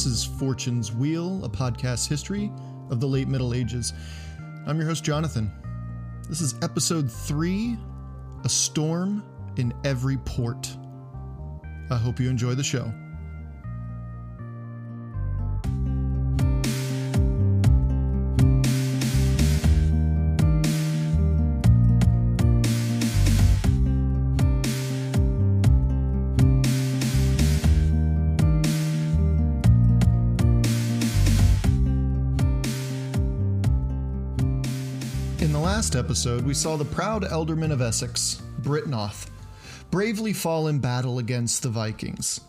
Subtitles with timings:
[0.00, 2.50] This is Fortune's Wheel, a podcast history
[2.88, 3.92] of the late Middle Ages.
[4.66, 5.52] I'm your host, Jonathan.
[6.26, 7.76] This is episode three
[8.42, 9.22] A Storm
[9.58, 10.74] in Every Port.
[11.90, 12.90] I hope you enjoy the show.
[36.10, 39.30] Episode, we saw the proud ealdorman of Essex, Byrhtnoth,
[39.92, 42.40] bravely fall in battle against the Vikings.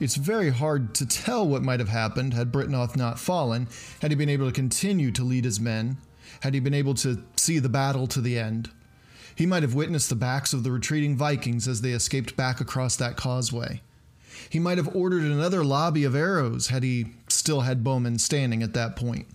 [0.00, 3.68] It's very hard to tell what might have happened had Byrhtnoth not fallen,
[4.00, 5.98] had he been able to continue to lead his men,
[6.40, 8.70] had he been able to see the battle to the end.
[9.34, 12.96] He might have witnessed the backs of the retreating Vikings as they escaped back across
[12.96, 13.82] that causeway.
[14.48, 18.72] He might have ordered another lobby of arrows had he still had bowmen standing at
[18.72, 19.26] that point.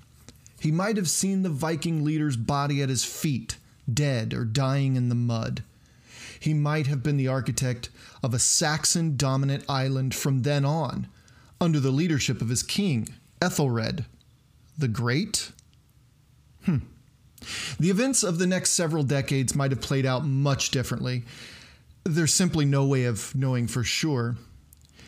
[0.65, 3.57] He might have seen the Viking leader's body at his feet,
[3.93, 5.61] dead or dying in the mud.
[6.39, 7.89] He might have been the architect
[8.23, 11.07] of a Saxon dominant island from then on,
[11.61, 14.05] under the leadership of his king, Ethelred
[14.75, 15.51] the Great?
[16.63, 16.79] Hmm.
[17.79, 21.25] The events of the next several decades might have played out much differently.
[22.03, 24.35] There's simply no way of knowing for sure.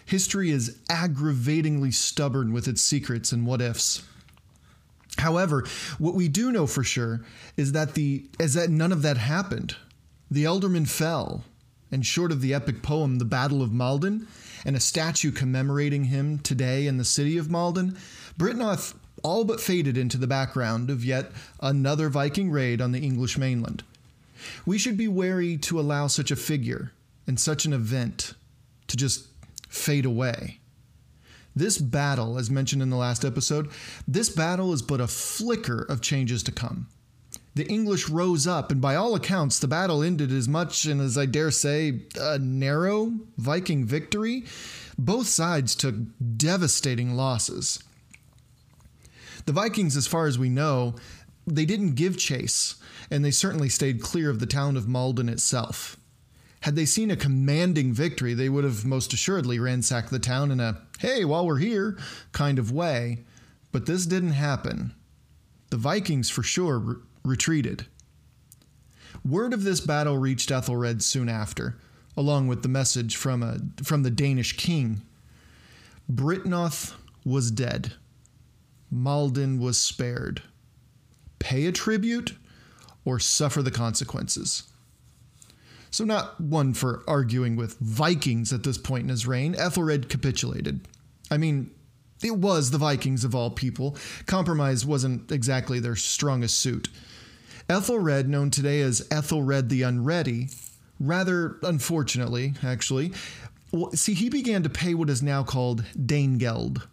[0.06, 4.04] History is aggravatingly stubborn with its secrets and what ifs.
[5.20, 5.66] However,
[5.98, 7.22] what we do know for sure
[7.56, 9.76] is that the is that none of that happened.
[10.30, 11.44] The ealdorman fell,
[11.92, 14.28] and short of the epic poem The Battle of Maldon
[14.66, 17.98] and a statue commemorating him today in the city of Maldon,
[18.38, 18.94] Byrhtnoth
[19.24, 23.84] all but faded into the background of yet another Viking raid on the English mainland.
[24.66, 26.92] We should be wary to allow such a figure
[27.26, 28.34] and such an event
[28.88, 29.28] to just
[29.70, 30.60] fade away.
[31.58, 33.70] This battle, as mentioned in the last episode,
[34.08, 36.88] this battle is but a flicker of changes to come.
[37.56, 41.18] The English rose up, and by all accounts, the battle ended as much and as
[41.18, 44.46] I dare say, a narrow Viking victory.
[45.00, 45.96] Both sides took
[46.38, 47.84] devastating losses.
[49.48, 50.94] The Vikings, as far as we know,
[51.48, 52.76] they didn't give chase,
[53.10, 55.98] and they certainly stayed clear of the town of Maldon itself.
[56.62, 60.60] Had they seen a commanding victory, they would have most assuredly ransacked the town in
[60.60, 61.98] a, hey, while we're here
[62.32, 63.26] kind of way.
[63.72, 64.94] But this didn't happen.
[65.70, 67.86] The Vikings, for sure, re- retreated.
[69.26, 71.78] Word of this battle reached Ethelred soon after,
[72.16, 75.02] along with the message from, a, from the Danish king.
[76.12, 76.94] Byrhtnoth
[77.26, 77.94] was dead.
[78.90, 80.42] Maldon was spared.
[81.40, 82.36] Pay a tribute
[83.04, 84.64] or suffer the consequences.
[85.98, 90.88] So, not one for arguing with Vikings at this point in his reign, Ethelred capitulated.
[91.32, 91.72] I mean,
[92.22, 93.98] it was the Vikings of all people.
[94.28, 96.90] Compromise wasn't exactly their strongest suit.
[97.68, 100.50] Ethelred, known today as Ethelred the Unready,
[101.00, 103.12] rather unfortunately, actually,
[103.72, 106.88] well, see, he began to pay what is now called Danegeld.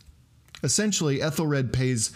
[0.63, 2.11] Essentially, Ethelred pays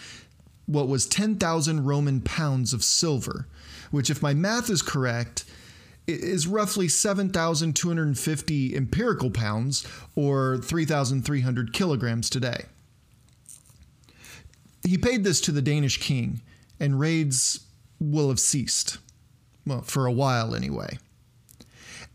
[0.65, 3.45] what was 10,000 Roman pounds of silver,
[3.91, 5.45] which, if my math is correct,
[6.09, 12.65] is roughly 7,250 empirical pounds or 3,300 kilograms today.
[14.85, 16.41] He paid this to the Danish king,
[16.79, 17.61] and raids
[17.99, 18.97] will have ceased.
[19.65, 20.97] Well, for a while anyway.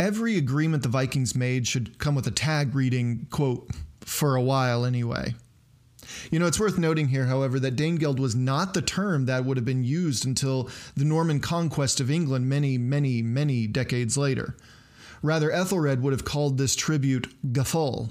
[0.00, 4.84] Every agreement the Vikings made should come with a tag reading, quote, for a while
[4.84, 5.34] anyway.
[6.31, 9.56] You know, it's worth noting here, however, that Danegeld was not the term that would
[9.56, 14.56] have been used until the Norman conquest of England many, many, many decades later.
[15.22, 18.10] Rather, Ethelred would have called this tribute Gafol.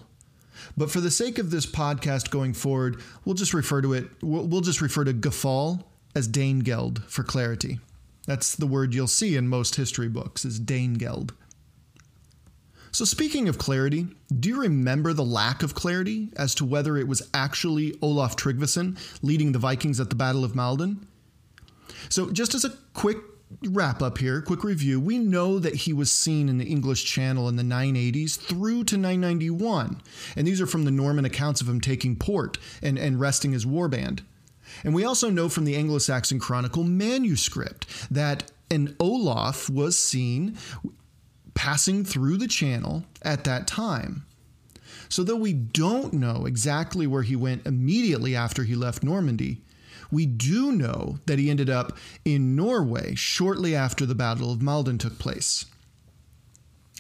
[0.78, 4.62] But for the sake of this podcast going forward, we'll just refer to it, we'll,
[4.62, 5.84] just refer to Gafol
[6.16, 7.80] as Danegeld for clarity.
[8.26, 11.32] That's the word you'll see in most history books, is Danegeld.
[12.94, 14.06] So, speaking of clarity,
[14.40, 19.00] do you remember the lack of clarity as to whether it was actually Olaf Tryggvason
[19.24, 21.08] leading the Vikings at the Battle of Maldon?
[22.10, 23.18] So, just as a quick
[23.66, 27.50] wrap up here, quick review, we know that he was seen in the English Channel
[27.50, 30.00] in the 980s through to 991.
[30.36, 33.66] And these are from the Norman accounts of him taking port and, and resting his
[33.66, 34.22] warband.
[34.84, 40.58] And we also know from the Anglo Saxon Chronicle manuscript that an Olaf was seen
[41.54, 44.26] passing through the channel at that time.
[45.10, 49.62] So, though we don't know exactly where he went immediately after he left Normandy,
[50.12, 54.98] we do know that he ended up in Norway shortly after the Battle of Maldon
[54.98, 55.66] took place.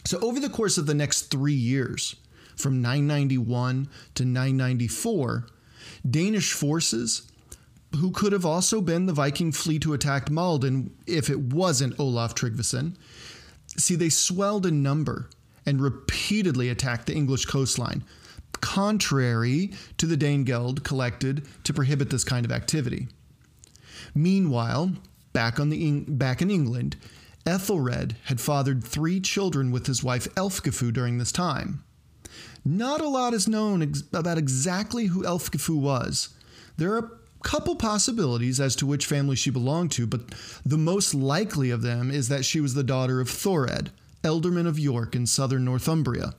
[0.05, 2.15] So, over the course of the next three years,
[2.55, 5.47] from 991 to 994,
[6.09, 7.31] Danish forces,
[7.95, 12.35] who could have also been the Viking fleet who attacked Maldon if it wasn't Olaf
[12.35, 12.95] Tryggvason,
[13.77, 15.29] see, they swelled in number
[15.65, 18.03] and repeatedly attacked the English coastline,
[18.53, 23.07] contrary to the Danegeld collected to prohibit this kind of activity.
[24.15, 24.93] Meanwhile,
[25.33, 26.95] back, on the, back in England,
[27.45, 31.83] Ethelred had fathered three children with his wife Elfgifu during this time.
[32.63, 36.29] Not a lot is known ex- about exactly who Elfgifu was.
[36.77, 40.21] There are couple possibilities as to which family she belonged to, but
[40.65, 43.91] the most likely of them is that she was the daughter of Thored,
[44.23, 46.33] Ealdorman of York in southern Northumbria.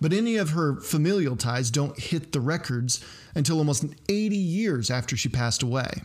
[0.00, 3.04] But any of her familial ties don't hit the records
[3.34, 6.02] until almost 80 years after she passed away.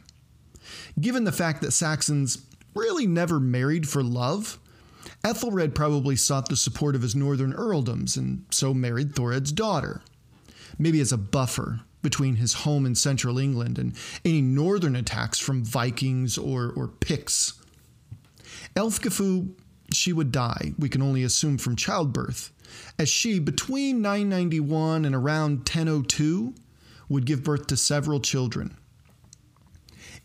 [0.99, 4.59] Given the fact that Saxons really never married for love,
[5.23, 10.01] Ethelred probably sought the support of his northern earldoms and so married Thored's daughter.
[10.77, 15.63] Maybe as a buffer between his home in central England and any northern attacks from
[15.63, 17.53] Vikings or, or Picts.
[18.75, 19.53] Elfgifu,
[19.91, 22.51] she would die, we can only assume from childbirth,
[22.99, 26.53] as she, between 991 and around 1002,
[27.09, 28.75] would give birth to several children.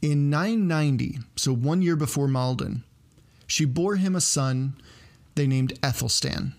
[0.00, 2.84] In 990, so one year before Maldon,
[3.46, 4.74] she bore him a son
[5.34, 6.52] they named Ethelstan.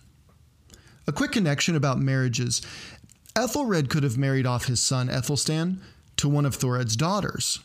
[1.07, 2.62] A quick connection about marriages
[3.36, 5.80] Ethelred could have married off his son Ethelstan
[6.18, 7.60] to one of Thored's daughters.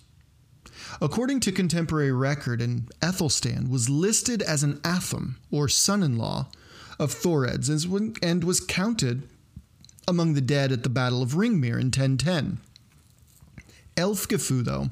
[1.00, 6.48] According to contemporary record, and Ethelstan was listed as an Atham, or son in law,
[6.98, 9.28] of Thored's and was counted
[10.06, 12.60] among the dead at the Battle of Ringmere in 1010.
[13.96, 14.90] Elfgifu, though,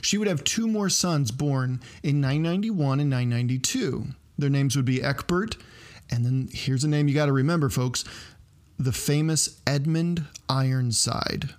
[0.00, 4.06] she would have two more sons born in 991 and 992.
[4.38, 5.56] Their names would be Ecbert,
[6.10, 8.04] and then here's a name you got to remember, folks
[8.78, 11.50] the famous Edmund Ironside.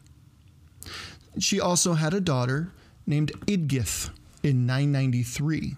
[1.39, 2.71] She also had a daughter
[3.05, 4.09] named Idgith
[4.43, 5.75] in 993.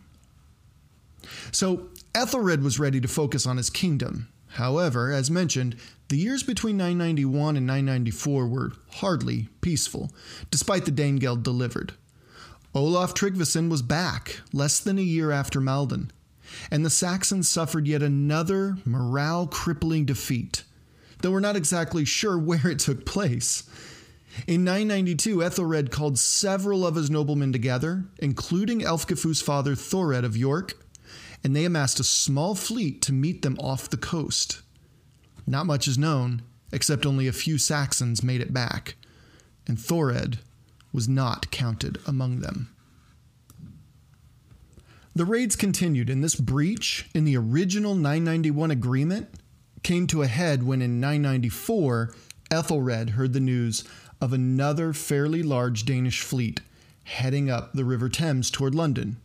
[1.52, 4.30] So Ethelred was ready to focus on his kingdom.
[4.52, 5.76] However, as mentioned,
[6.10, 10.12] the years between 991 and 994 were hardly peaceful,
[10.50, 11.94] despite the Danegeld delivered.
[12.74, 16.12] Olaf Tryggvason was back less than a year after Maldon,
[16.72, 20.64] and the Saxons suffered yet another morale crippling defeat,
[21.22, 23.64] though we're not exactly sure where it took place.
[24.46, 30.76] In 992, Ethelred called several of his noblemen together, including Elfgifu's father Thored of York,
[31.44, 34.62] and they amassed a small fleet to meet them off the coast.
[35.48, 38.96] Not much is known, except only a few Saxons made it back,
[39.66, 40.40] and Thored
[40.92, 42.70] was not counted among them.
[45.16, 49.30] The raids continued, and this breach in the original 991 agreement
[49.88, 52.14] came to a head when in 994
[52.52, 53.86] Ethelred heard the news
[54.20, 56.60] of another fairly large Danish fleet
[57.06, 59.16] heading up the River Thames toward London.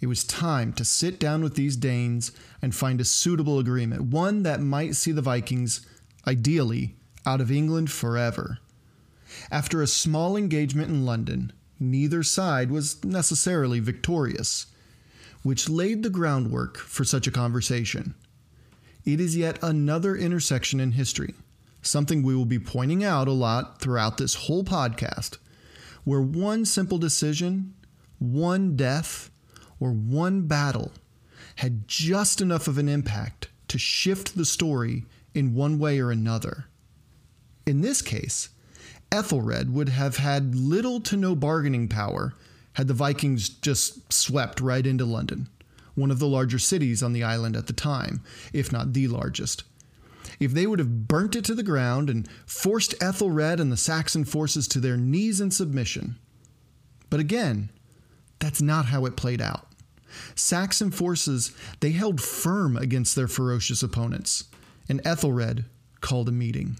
[0.00, 2.32] It was time to sit down with these Danes
[2.62, 5.86] and find a suitable agreement, one that might see the Vikings,
[6.26, 8.56] ideally, out of England forever.
[9.50, 14.64] After a small engagement in London, neither side was necessarily victorious,
[15.42, 18.14] which laid the groundwork for such a conversation.
[19.04, 21.34] It is yet another intersection in history,
[21.82, 25.38] something we will be pointing out a lot throughout this whole podcast,
[26.04, 27.74] where one simple decision,
[28.18, 29.30] one death,
[29.78, 30.92] or one battle
[31.56, 35.04] had just enough of an impact to shift the story
[35.34, 36.66] in one way or another.
[37.66, 38.50] In this case,
[39.12, 42.34] Ethelred would have had little to no bargaining power
[42.74, 45.48] had the Vikings just swept right into London,
[46.00, 49.64] one of the larger cities on the island at the time, if not the largest.
[50.38, 54.24] If they would have burnt it to the ground and forced Ethelred and the Saxon
[54.24, 56.18] forces to their knees in submission.
[57.10, 57.70] But again,
[58.38, 59.66] that's not how it played out.
[60.34, 64.44] Saxon forces, they held firm against their ferocious opponents,
[64.88, 65.66] and Ethelred
[66.00, 66.76] called a meeting.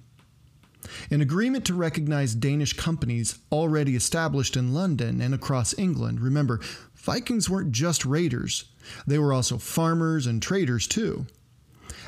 [1.11, 6.21] An agreement to recognize Danish companies already established in London and across England.
[6.21, 6.61] Remember,
[7.01, 8.65] Vikings weren't just raiders,
[9.07, 11.27] they were also farmers and traders too.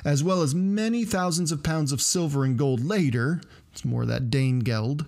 [0.05, 4.31] As well as many thousands of pounds of silver and gold later, it's more that
[4.31, 5.07] Danegeld,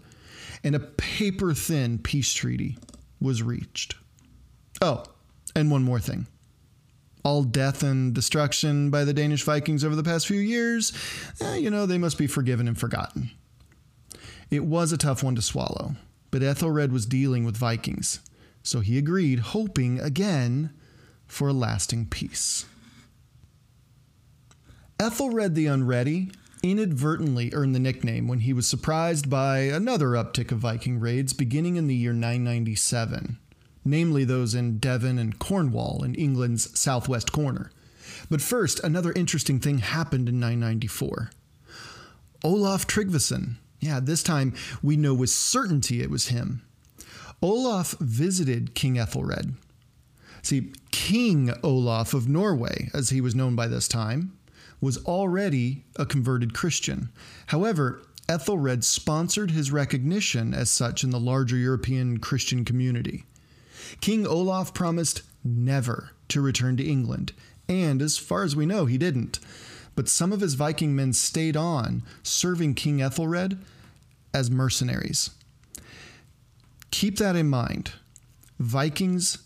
[0.63, 2.79] and a paper thin peace treaty
[3.21, 3.97] was reached.
[4.81, 5.05] Oh,
[5.55, 6.27] and one more thing.
[7.25, 10.93] All death and destruction by the Danish Vikings over the past few years,
[11.41, 13.31] eh, you know, they must be forgiven and forgotten.
[14.51, 15.97] It was a tough one to swallow,
[16.31, 18.21] but Ethelred was dealing with Vikings,
[18.65, 20.71] so he agreed, hoping again
[21.29, 22.65] for a lasting peace.
[24.99, 26.31] Ethelred the Unready,
[26.63, 31.77] inadvertently earned the nickname when he was surprised by another uptick of Viking raids beginning
[31.77, 33.39] in the year 997,
[33.85, 37.71] namely those in Devon and Cornwall in England's southwest corner.
[38.31, 41.31] But first, another interesting thing happened in 994.
[42.43, 46.63] Olaf Tryggvason, yeah, this time we know with certainty it was him.
[47.45, 49.53] Olaf visited King Ethelred.
[50.41, 54.33] See, King Olaf of Norway, as he was known by this time,
[54.81, 57.11] was already a converted Christian.
[57.49, 63.27] However, Ethelred sponsored his recognition as such in the larger European Christian community.
[64.01, 67.35] King Olaf promised never to return to England,
[67.69, 69.39] and as far as we know, he didn't.
[69.95, 73.59] But some of his Viking men stayed on, serving King Ethelred
[74.33, 75.29] as mercenaries.
[76.95, 77.91] Keep that in mind.
[78.61, 79.39] Vikings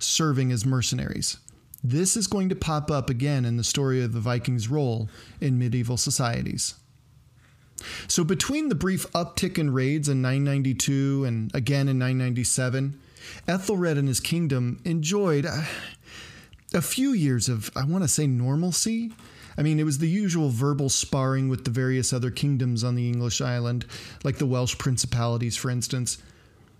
[0.00, 1.38] serving as mercenaries.
[1.84, 5.08] This is going to pop up again in the story of the Vikings' role
[5.40, 6.74] in medieval societies.
[8.08, 13.00] So, between the brief uptick in raids in 992 and again in 997,
[13.46, 15.62] Ethelred and his kingdom enjoyed uh,
[16.74, 19.12] a few years of, I want to say, normalcy.
[19.56, 23.06] I mean, it was the usual verbal sparring with the various other kingdoms on the
[23.06, 23.86] English island,
[24.24, 26.18] like the Welsh principalities, for instance.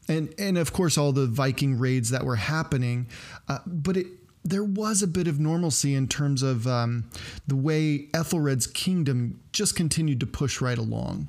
[0.08, 3.08] And, and of course, all the Viking raids that were happening.
[3.49, 4.06] Uh, but it,
[4.44, 7.08] there was a bit of normalcy in terms of um,
[7.46, 11.28] the way Ethelred's kingdom just continued to push right along.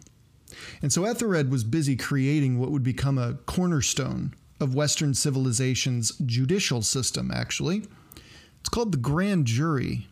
[0.82, 6.82] And so Ethelred was busy creating what would become a cornerstone of Western civilization's judicial
[6.82, 7.84] system, actually.
[8.60, 10.08] It's called the grand jury.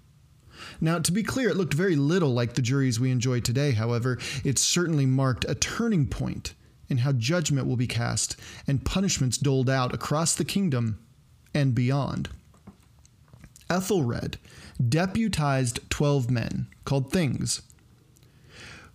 [0.79, 4.17] Now, to be clear, it looked very little like the juries we enjoy today, however,
[4.43, 6.53] it certainly marked a turning point
[6.93, 8.35] in how judgment will be cast
[8.67, 10.99] and punishments doled out across the kingdom
[11.51, 12.29] and beyond.
[13.67, 14.37] Ethelred
[14.89, 17.63] deputized 12 men, called Things,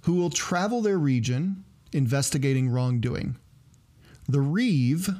[0.02, 3.34] who will travel their region investigating wrongdoing.
[4.28, 5.10] The Reeve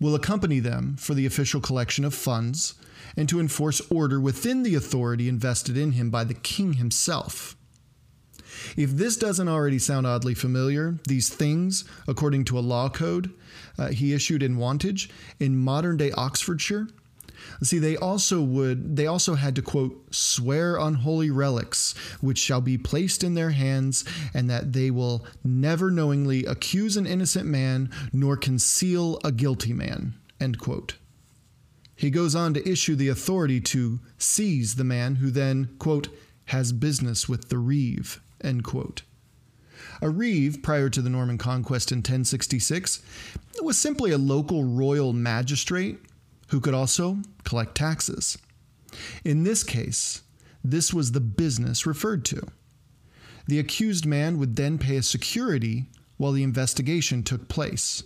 [0.00, 2.72] will accompany them for the official collection of funds
[3.18, 7.54] and to enforce order within the authority invested in him by the king himself.
[8.76, 13.32] If this doesn't already sound oddly familiar, these things, according to a law code
[13.78, 16.88] uh, he issued in Wantage in modern day Oxfordshire,
[17.62, 22.60] See, they also would, they also had to quote, swear on holy relics, which shall
[22.60, 27.90] be placed in their hands, and that they will never knowingly accuse an innocent man,
[28.12, 30.96] nor conceal a guilty man, end quote.
[31.96, 36.08] He goes on to issue the authority to seize the man who then, quote,
[36.46, 39.02] has business with the reeve, end quote.
[40.00, 43.02] A reeve, prior to the Norman conquest in 1066,
[43.62, 45.98] was simply a local royal magistrate
[46.48, 48.38] who could also collect taxes.
[49.24, 50.22] In this case,
[50.62, 52.46] this was the business referred to.
[53.46, 55.86] The accused man would then pay a security
[56.16, 58.02] while the investigation took place.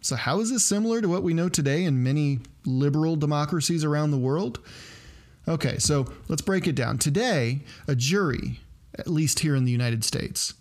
[0.00, 4.10] So, how is this similar to what we know today in many liberal democracies around
[4.10, 4.60] the world?
[5.46, 6.98] Okay, so let's break it down.
[6.98, 8.60] Today, a jury,
[8.98, 10.54] at least here in the United States,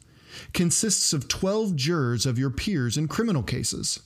[0.54, 4.00] consists of 12 jurors of your peers in criminal cases,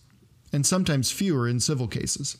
[0.51, 2.37] and sometimes fewer in civil cases.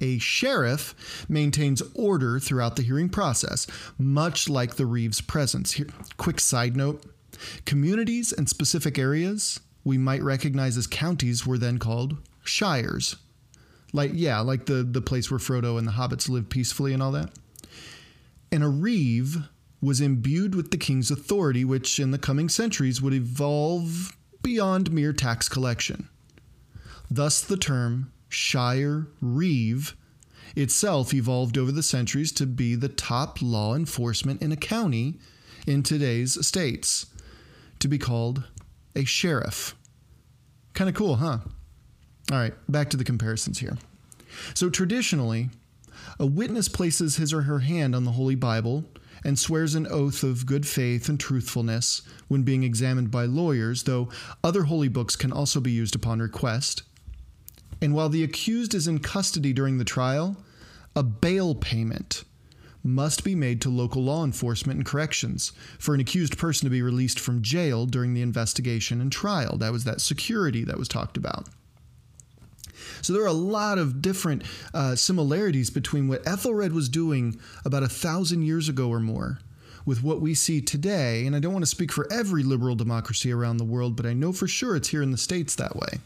[0.00, 3.66] A sheriff maintains order throughout the hearing process,
[3.98, 5.72] much like the Reeve's presence.
[5.72, 7.04] Here, quick side note
[7.66, 13.16] communities and specific areas we might recognize as counties were then called shires.
[13.92, 17.12] Like, yeah, like the, the place where Frodo and the hobbits lived peacefully and all
[17.12, 17.30] that.
[18.50, 19.48] And a reeve
[19.86, 25.12] was imbued with the king's authority, which in the coming centuries would evolve beyond mere
[25.12, 26.08] tax collection.
[27.08, 29.96] Thus, the term shire reeve
[30.56, 35.20] itself evolved over the centuries to be the top law enforcement in a county
[35.68, 37.06] in today's states,
[37.78, 38.42] to be called
[38.96, 39.76] a sheriff.
[40.74, 41.38] Kind of cool, huh?
[42.32, 43.78] All right, back to the comparisons here.
[44.52, 45.50] So, traditionally,
[46.18, 48.84] a witness places his or her hand on the Holy Bible
[49.26, 54.08] and swears an oath of good faith and truthfulness when being examined by lawyers, though
[54.44, 56.84] other holy books can also be used upon request.
[57.82, 60.36] And while the accused is in custody during the trial,
[60.94, 62.22] a bail payment
[62.84, 66.80] must be made to local law enforcement and corrections for an accused person to be
[66.80, 69.56] released from jail during the investigation and trial.
[69.56, 71.48] That was that security that was talked about.
[73.02, 74.42] So there are a lot of different
[74.74, 79.38] uh, similarities between what Ethelred was doing about a thousand years ago or more
[79.84, 81.26] with what we see today.
[81.26, 84.12] And I don't want to speak for every liberal democracy around the world, but I
[84.12, 86.00] know for sure it's here in the States that way.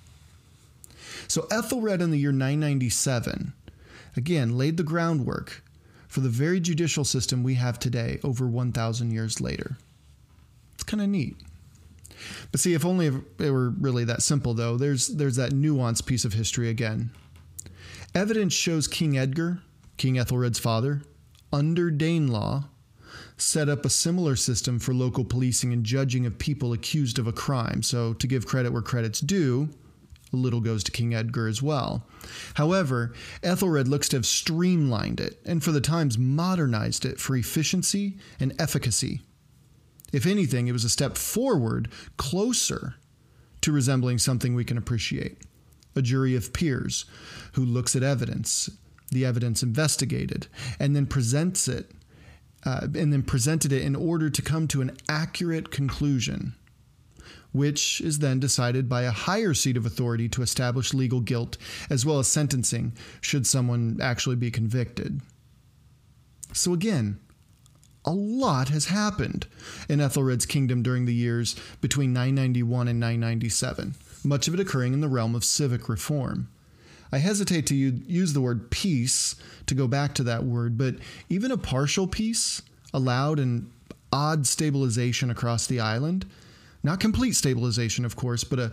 [1.26, 3.52] So Ethelred in the year 997,
[4.16, 5.62] again, laid the groundwork
[6.08, 9.76] for the very judicial system we have today over 1,000 years later.
[10.74, 11.36] It's kind of neat.
[12.50, 16.24] But see, if only it were really that simple, though, there's, there's that nuanced piece
[16.24, 17.10] of history again.
[18.14, 19.62] Evidence shows King Edgar,
[19.96, 21.02] King Ethelred's father,
[21.52, 22.66] under Danelaw,
[23.36, 27.32] set up a similar system for local policing and judging of people accused of a
[27.32, 27.82] crime.
[27.82, 29.68] So, to give credit where credit's due,
[30.32, 32.06] a little goes to King Edgar as well.
[32.54, 33.12] However,
[33.42, 38.54] Ethelred looks to have streamlined it and for the times modernized it for efficiency and
[38.58, 39.22] efficacy.
[40.12, 42.96] If anything, it was a step forward, closer
[43.60, 45.38] to resembling something we can appreciate
[45.96, 47.04] a jury of peers
[47.54, 48.70] who looks at evidence,
[49.10, 50.46] the evidence investigated,
[50.78, 51.90] and then presents it,
[52.64, 56.54] uh, and then presented it in order to come to an accurate conclusion
[57.52, 61.56] which is then decided by a higher seat of authority to establish legal guilt,
[61.88, 65.20] as well as sentencing should someone actually be convicted.
[66.52, 67.18] So, again,
[68.04, 69.46] a lot has happened
[69.88, 75.00] in Ethelred's kingdom during the years between 991 and 997, much of it occurring in
[75.00, 76.48] the realm of civic reform.
[77.12, 79.34] I hesitate to use the word peace
[79.66, 80.96] to go back to that word, but
[81.28, 82.62] even a partial peace
[82.94, 83.70] allowed an
[84.12, 86.26] odd stabilization across the island
[86.82, 88.72] not complete stabilization, of course, but a,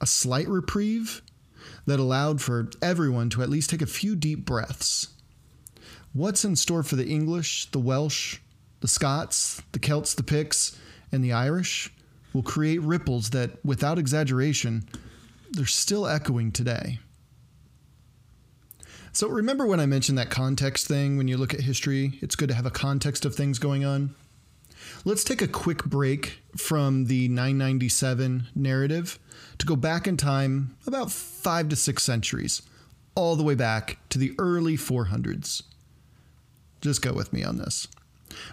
[0.00, 1.22] a slight reprieve
[1.86, 5.08] that allowed for everyone to at least take a few deep breaths.
[6.12, 8.38] What's in store for the English, the Welsh,
[8.82, 10.76] the Scots, the Celts, the Picts,
[11.12, 11.90] and the Irish
[12.32, 14.84] will create ripples that, without exaggeration,
[15.52, 16.98] they're still echoing today.
[19.12, 22.18] So, remember when I mentioned that context thing when you look at history?
[22.22, 24.14] It's good to have a context of things going on.
[25.04, 29.18] Let's take a quick break from the 997 narrative
[29.58, 32.62] to go back in time about five to six centuries,
[33.14, 35.62] all the way back to the early 400s.
[36.80, 37.86] Just go with me on this.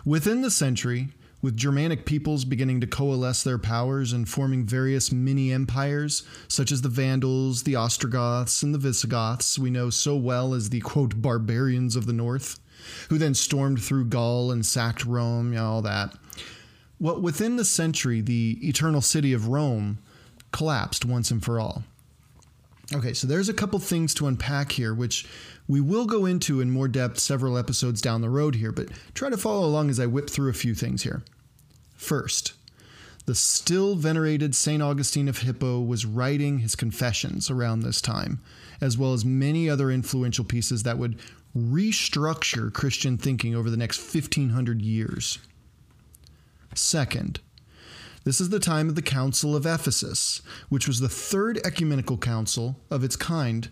[0.06, 1.10] Within the century,
[1.42, 6.82] with Germanic peoples beginning to coalesce their powers and forming various mini empires, such as
[6.82, 11.96] the Vandals, the Ostrogoths, and the Visigoths, we know so well as the quote barbarians
[11.96, 12.60] of the north,
[13.10, 16.13] who then stormed through Gaul and sacked Rome, you know, all that.
[17.00, 20.00] Well, within the century, the eternal city of Rome
[20.52, 21.84] collapsed once and for all.
[22.93, 25.28] Okay, so there's a couple things to unpack here, which
[25.67, 29.30] we will go into in more depth several episodes down the road here, but try
[29.30, 31.21] to follow along as I whip through a few things here.
[31.95, 32.54] First,
[33.28, 34.82] the still venerated St.
[34.82, 38.39] Augustine of Hippo was writing his confessions around this time,
[38.82, 41.19] as well as many other influential pieces that would
[41.56, 45.38] restructure Christian thinking over the next 1500 years.
[46.73, 47.39] Second,
[48.30, 52.80] this is the time of the Council of Ephesus, which was the third ecumenical council
[52.92, 53.68] of its kind.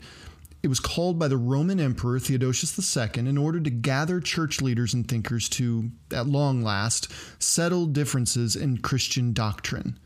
[0.64, 4.96] It was called by the Roman Emperor Theodosius II in order to gather church leaders
[4.96, 10.00] and thinkers to, at long last, settle differences in Christian doctrine.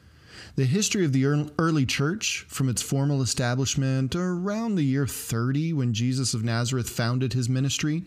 [0.58, 5.94] The history of the early church, from its formal establishment around the year 30 when
[5.94, 8.04] Jesus of Nazareth founded his ministry,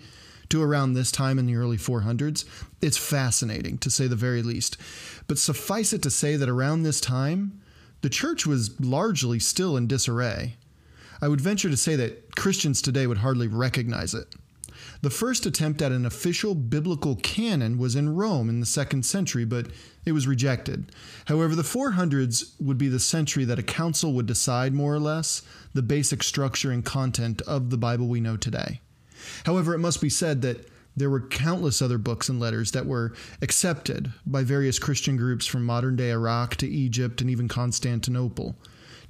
[0.55, 2.45] to around this time in the early 400s,
[2.81, 4.77] it's fascinating to say the very least.
[5.27, 7.61] But suffice it to say that around this time,
[8.03, 10.55] the church was largely still in disarray.
[11.21, 14.33] I would venture to say that Christians today would hardly recognize it.
[15.03, 19.45] The first attempt at an official biblical canon was in Rome in the second century,
[19.45, 19.67] but
[20.05, 20.93] it was rejected.
[21.25, 25.43] However, the 400s would be the century that a council would decide, more or less,
[25.73, 28.81] the basic structure and content of the Bible we know today.
[29.45, 33.15] However, it must be said that there were countless other books and letters that were
[33.43, 38.57] accepted by various Christian groups from modern day Iraq to Egypt and even Constantinople,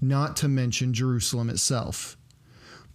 [0.00, 2.16] not to mention Jerusalem itself.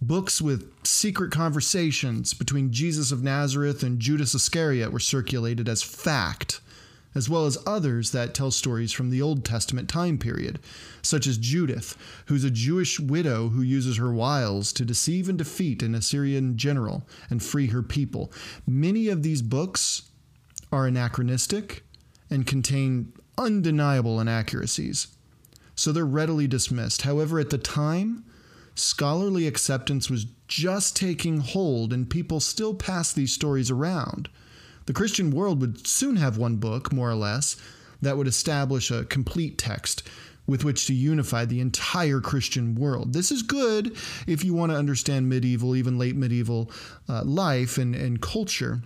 [0.02, 6.60] Books with secret conversations between Jesus of Nazareth and Judas Iscariot were circulated as fact
[7.14, 10.60] as well as others that tell stories from the Old Testament time period,
[11.02, 11.96] such as Judith,
[12.26, 17.06] who's a Jewish widow who uses her wiles to deceive and defeat an Assyrian general
[17.28, 18.32] and free her people.
[18.66, 20.10] Many of these books
[20.72, 21.84] are anachronistic
[22.30, 25.08] and contain undeniable inaccuracies,
[25.74, 27.02] so they're readily dismissed.
[27.02, 28.24] However, at the time,
[28.74, 34.28] scholarly acceptance was just taking hold, and people still pass these stories around.
[34.90, 37.56] The Christian world would soon have one book, more or less,
[38.02, 40.02] that would establish a complete text
[40.48, 43.12] with which to unify the entire Christian world.
[43.12, 46.72] This is good if you want to understand medieval, even late medieval
[47.08, 48.82] uh, life and, and culture.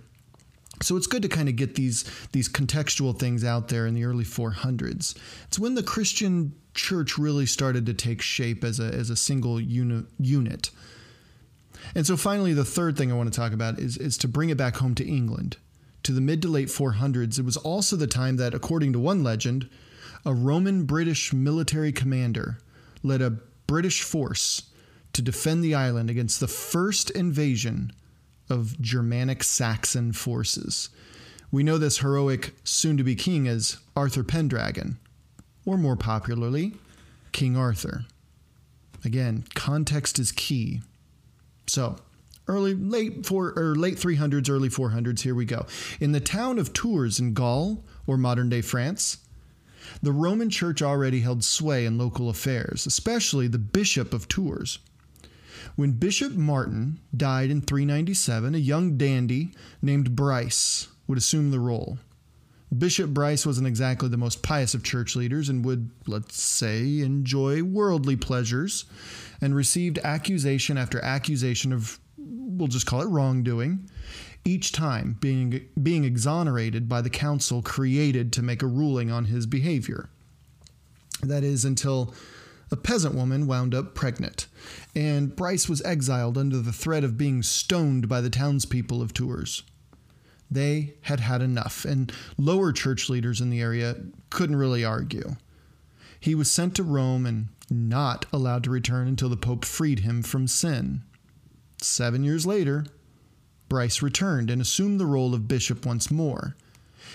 [0.83, 4.03] So it's good to kind of get these these contextual things out there in the
[4.03, 5.17] early 400s.
[5.47, 9.59] It's when the Christian church really started to take shape as a as a single
[9.59, 10.69] uni- unit.
[11.95, 14.51] And so finally, the third thing I want to talk about is, is to bring
[14.51, 15.57] it back home to England.
[16.05, 19.23] To the mid to late 400s, it was also the time that, according to one
[19.23, 19.67] legend,
[20.23, 22.59] a Roman British military commander
[23.01, 24.69] led a British force
[25.13, 27.91] to defend the island against the first invasion
[28.51, 30.89] of Germanic Saxon forces.
[31.49, 34.99] We know this heroic soon to be king as Arthur Pendragon,
[35.65, 36.73] or more popularly,
[37.31, 38.05] King Arthur.
[39.03, 40.81] Again, context is key.
[41.65, 41.95] So,
[42.47, 45.65] early late four or late 300s, early 400s, here we go.
[45.99, 49.17] In the town of Tours in Gaul, or modern day France,
[50.01, 54.79] the Roman Church already held sway in local affairs, especially the Bishop of Tours.
[55.75, 61.97] When Bishop Martin died in 397, a young dandy named Bryce would assume the role.
[62.75, 67.61] Bishop Bryce wasn't exactly the most pious of church leaders and would, let's say, enjoy
[67.63, 68.85] worldly pleasures
[69.39, 71.99] and received accusation after accusation of,
[72.57, 73.89] we'll just call it wrongdoing,
[74.43, 79.45] each time being, being exonerated by the council created to make a ruling on his
[79.45, 80.09] behavior.
[81.21, 82.13] That is, until
[82.71, 84.47] a peasant woman wound up pregnant,
[84.95, 89.63] and Bryce was exiled under the threat of being stoned by the townspeople of Tours.
[90.49, 93.95] They had had enough, and lower church leaders in the area
[94.29, 95.35] couldn't really argue.
[96.19, 100.21] He was sent to Rome and not allowed to return until the Pope freed him
[100.21, 101.03] from sin.
[101.81, 102.85] Seven years later,
[103.69, 106.55] Bryce returned and assumed the role of bishop once more.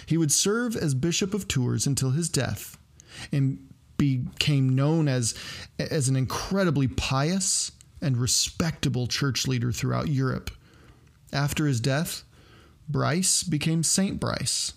[0.06, 2.78] He would serve as Bishop of Tours until his death
[3.32, 5.34] and became known as,
[5.78, 10.50] as an incredibly pious and respectable church leader throughout Europe.
[11.32, 12.24] After his death,
[12.88, 14.72] Bryce became Saint Bryce.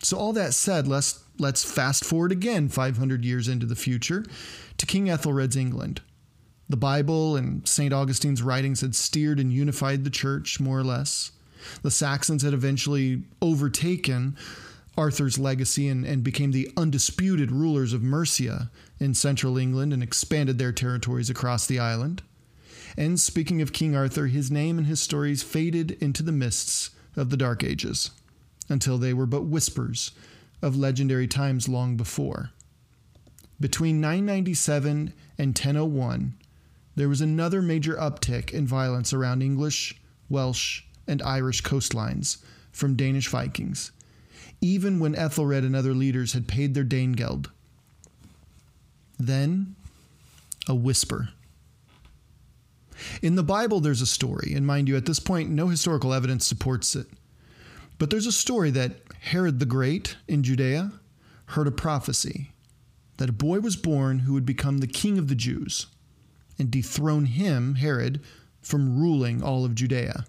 [0.00, 4.24] So, all that said, let's, let's fast forward again 500 years into the future
[4.78, 6.02] to King Ethelred's England.
[6.68, 7.92] The Bible and St.
[7.92, 11.32] Augustine's writings had steered and unified the church, more or less.
[11.82, 14.36] The Saxons had eventually overtaken
[14.96, 20.58] Arthur's legacy and, and became the undisputed rulers of Mercia in central England and expanded
[20.58, 22.22] their territories across the island.
[22.96, 27.30] And speaking of King Arthur, his name and his stories faded into the mists of
[27.30, 28.10] the Dark Ages
[28.68, 30.12] until they were but whispers
[30.62, 32.50] of legendary times long before.
[33.60, 36.34] Between 997 and 1001,
[36.96, 42.38] there was another major uptick in violence around English, Welsh, and Irish coastlines
[42.72, 43.92] from Danish Vikings,
[44.60, 47.50] even when Ethelred and other leaders had paid their Danegeld.
[49.18, 49.74] Then,
[50.68, 51.30] a whisper.
[53.22, 56.46] In the Bible, there's a story, and mind you, at this point, no historical evidence
[56.46, 57.06] supports it.
[57.98, 60.92] But there's a story that Herod the Great in Judea
[61.46, 62.52] heard a prophecy
[63.16, 65.86] that a boy was born who would become the king of the Jews
[66.58, 68.20] and dethrone him, Herod,
[68.62, 70.26] from ruling all of Judea.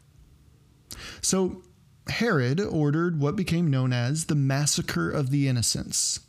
[1.21, 1.61] So
[2.07, 6.19] Herod ordered what became known as the Massacre of the Innocents.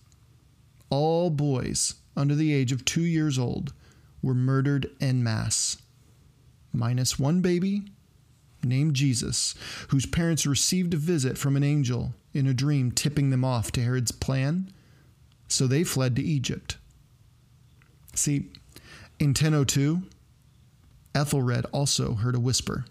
[0.91, 3.73] All boys under the age of two years old
[4.23, 5.77] were murdered en masse,
[6.73, 7.83] minus one baby
[8.65, 9.55] named Jesus,
[9.89, 13.83] whose parents received a visit from an angel in a dream tipping them off to
[13.83, 14.73] Herod's plan,
[15.49, 16.77] so they fled to Egypt.
[18.15, 18.51] See,
[19.19, 20.03] in 1002,
[21.15, 22.85] Ethelred also heard a whisper.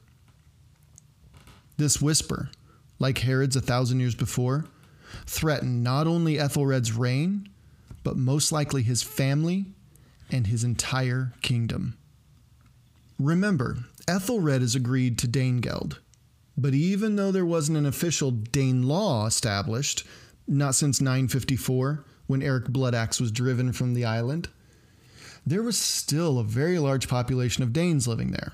[1.78, 2.50] This whisper,
[3.00, 4.66] like Herod's a thousand years before,
[5.26, 7.50] threatened not only Ethelred's reign,
[8.04, 9.66] but most likely his family
[10.32, 11.98] and his entire kingdom.
[13.20, 16.00] Remember, Ethelred has agreed to Danegeld,
[16.58, 20.06] but even though there wasn't an official Dane law established,
[20.48, 24.50] not since 954, when Eric Bloodaxe was driven from the island,
[25.46, 28.54] there was still a very large population of Danes living there.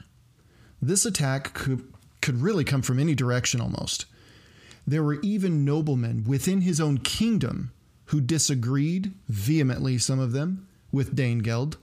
[0.81, 4.05] This attack could, could really come from any direction almost.
[4.85, 7.71] There were even noblemen within his own kingdom
[8.05, 11.77] who disagreed, vehemently, some of them, with Danegeld,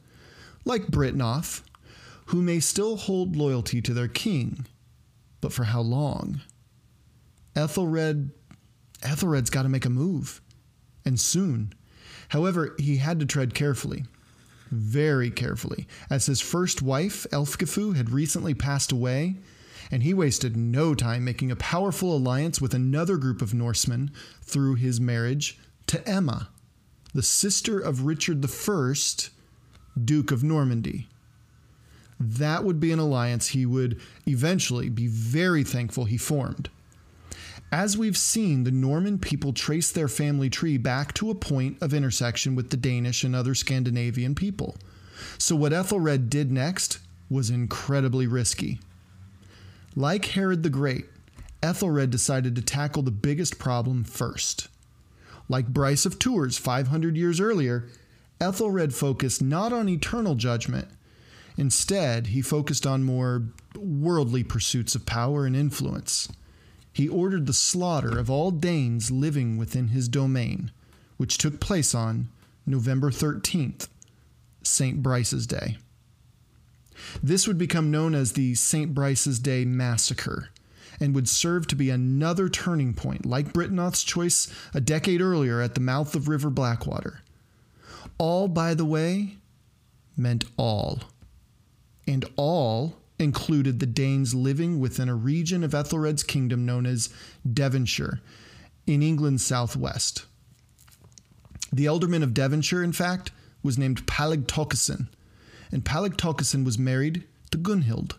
[0.64, 1.62] like Byrhtnoth,
[2.27, 4.66] who may still hold loyalty to their king,
[5.40, 6.42] but for how long?
[7.57, 8.31] Ethelred
[9.03, 10.42] Ethelred's got to make a move,
[11.05, 11.73] and soon.
[12.31, 14.05] However, he had to tread carefully
[14.71, 19.37] very carefully, as his first wife, Elfgifu, had recently passed away,
[19.91, 24.11] and he wasted no time making a powerful alliance with another group of Norsemen
[24.43, 26.51] through his marriage to Emma,
[27.15, 28.95] the sister of Richard I,
[30.05, 31.09] Duke of Normandy.
[32.21, 36.69] That would be an alliance he would eventually be very thankful he formed.
[37.71, 41.93] As we've seen, the Norman people trace their family tree back to a point of
[41.93, 44.77] intersection with the Danish and other Scandinavian people.
[45.37, 48.81] So, what Ethelred did next was incredibly risky.
[49.95, 51.07] Like Herod the Great,
[51.63, 54.69] Ethelred decided to tackle the biggest problem first.
[55.49, 57.89] Like Bryce of Tours 500 years earlier,
[58.41, 60.89] Ethelred focused not on eternal judgment.
[61.59, 63.43] Instead, he focused on more
[63.77, 66.29] worldly pursuits of power and influence.
[66.92, 70.70] He ordered the slaughter of all Danes living within his domain,
[71.16, 72.29] which took place on
[72.66, 73.88] November 13th,
[74.62, 75.03] St.
[75.03, 75.79] Bryce's Day.
[77.22, 78.94] This would become known as the St.
[78.94, 80.51] Bryce's Day Massacre
[81.01, 85.74] and would serve to be another turning point, like Byrhtnoth's choice a decade earlier at
[85.74, 87.22] the mouth of River Blackwater.
[88.18, 89.37] All, by the way,
[90.16, 91.01] meant all.
[92.07, 97.09] And all included the Danes living within a region of Ethelred's kingdom known as
[97.51, 98.21] Devonshire
[98.87, 100.25] in England's southwest.
[101.73, 103.31] The ealdorman of Devonshire, in fact,
[103.63, 105.09] was named Paleg Tocgeson,
[105.71, 108.17] and Paleg Tocgeson was married to Gunhild.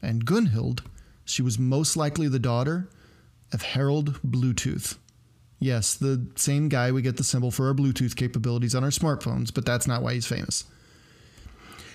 [0.00, 0.84] And Gunhild,
[1.24, 2.88] she was most likely the daughter
[3.52, 4.96] of Harold Bluetooth.
[5.58, 9.52] Yes, the same guy we get the symbol for our Bluetooth capabilities on our smartphones,
[9.52, 10.64] but that's not why he's famous.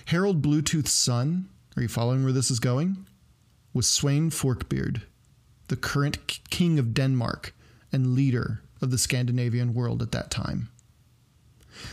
[0.06, 3.06] Harold Bluetooth's son, are you following where this is going?
[3.72, 5.02] Was Sweyn Forkbeard,
[5.68, 6.18] the current
[6.50, 7.54] king of Denmark
[7.92, 10.68] and leader of the Scandinavian world at that time.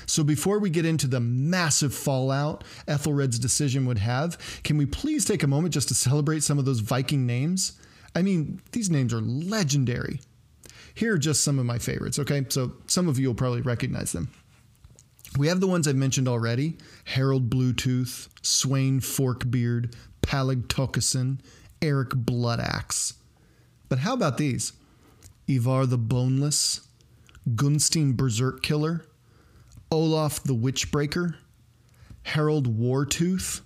[0.05, 5.25] So, before we get into the massive fallout Ethelred's decision would have, can we please
[5.25, 7.79] take a moment just to celebrate some of those Viking names?
[8.15, 10.19] I mean, these names are legendary.
[10.93, 12.45] Here are just some of my favorites, okay?
[12.49, 14.29] So, some of you will probably recognize them.
[15.37, 21.39] We have the ones I've mentioned already Harold Bluetooth, Sweyn Forkbeard, Paleg Tocgeson,
[21.81, 23.13] Eric Bloodaxe.
[23.87, 24.73] But how about these?
[25.47, 26.87] Ivar the Boneless,
[27.49, 29.05] Gunstein Berserk Killer,
[29.89, 31.35] Olaf the Witchbreaker,
[32.23, 33.61] Harold Wartooth,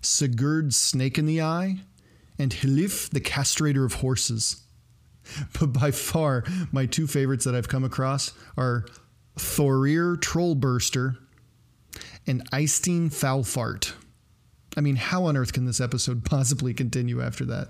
[0.00, 1.80] Sigurd Snake in the Eye,
[2.38, 4.62] and Hilif the Castrator of Horses.
[5.58, 8.86] But by far, my two favorites that I've come across are
[9.36, 11.16] Thorir Trollburster
[12.26, 13.92] and Eystein Foulfart.
[14.76, 17.68] I mean, how on earth can this episode possibly continue after that?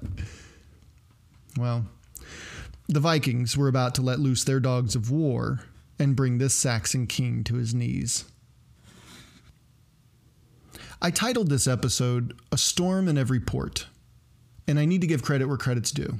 [1.56, 1.86] Well,
[2.88, 5.60] the Vikings were about to let loose their dogs of war
[5.98, 8.24] and bring this Saxon king to his knees.
[11.00, 13.86] I titled this episode A Storm in Every Port,
[14.66, 16.18] and I need to give credit where credit's due.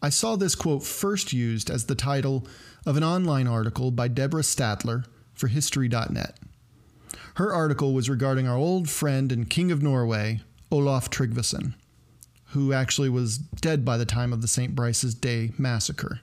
[0.00, 2.46] I saw this quote first used as the title
[2.86, 6.38] of an online article by Deborah Stadler for History.net.
[7.34, 11.74] Her article was regarding our old friend and King of Norway, Olaf Tryggvason,
[12.46, 14.74] who actually was dead by the time of the St.
[14.74, 16.20] Bryce's Day massacre.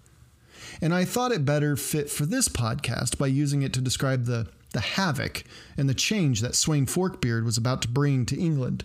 [0.81, 4.47] And I thought it better fit for this podcast by using it to describe the,
[4.73, 5.43] the havoc
[5.77, 8.83] and the change that Sweyn Forkbeard was about to bring to England,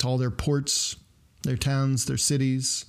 [0.00, 0.96] to all their ports,
[1.42, 2.86] their towns, their cities.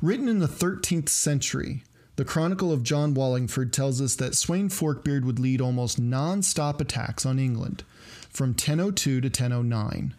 [0.00, 1.82] Written in the 13th century,
[2.16, 6.80] the Chronicle of John Wallingford tells us that Sweyn Forkbeard would lead almost non stop
[6.80, 7.84] attacks on England
[8.30, 10.14] from 1002 to 1009.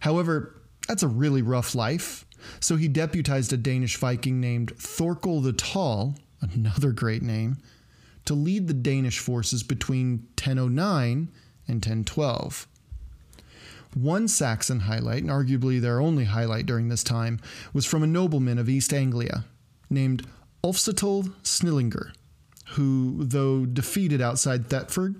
[0.00, 0.54] However,
[0.86, 2.24] that's a really rough life,
[2.60, 7.58] so he deputized a Danish Viking named Thorkel the Tall, another great name,
[8.26, 11.32] to lead the Danish forces between 1009
[11.66, 12.68] and 1012.
[13.94, 17.40] One Saxon highlight, and arguably their only highlight during this time,
[17.72, 19.44] was from a nobleman of East Anglia
[19.88, 20.26] named
[20.64, 22.12] Ulfcytel Snillinger,
[22.70, 25.14] who, though defeated outside Thetford,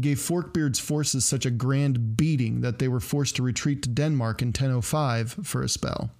[0.00, 4.42] gave Forkbeard's forces such a grand beating that they were forced to retreat to Denmark
[4.42, 6.10] in 1005 for a spell.